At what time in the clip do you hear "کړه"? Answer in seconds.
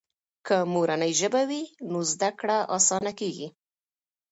2.39-2.57